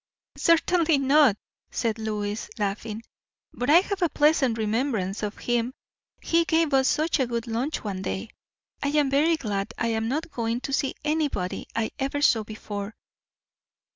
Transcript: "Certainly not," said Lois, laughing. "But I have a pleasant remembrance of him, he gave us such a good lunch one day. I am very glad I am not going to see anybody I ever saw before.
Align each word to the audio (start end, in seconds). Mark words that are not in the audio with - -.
"Certainly 0.39 0.97
not," 0.97 1.37
said 1.69 1.99
Lois, 1.99 2.49
laughing. 2.57 3.03
"But 3.53 3.69
I 3.69 3.81
have 3.81 4.01
a 4.01 4.09
pleasant 4.09 4.57
remembrance 4.57 5.21
of 5.21 5.37
him, 5.37 5.75
he 6.19 6.43
gave 6.43 6.73
us 6.73 6.87
such 6.87 7.19
a 7.19 7.27
good 7.27 7.45
lunch 7.45 7.83
one 7.83 8.01
day. 8.01 8.31
I 8.81 8.87
am 8.87 9.11
very 9.11 9.37
glad 9.37 9.75
I 9.77 9.89
am 9.89 10.07
not 10.07 10.31
going 10.31 10.59
to 10.61 10.73
see 10.73 10.95
anybody 11.05 11.67
I 11.75 11.91
ever 11.99 12.19
saw 12.19 12.41
before. 12.43 12.95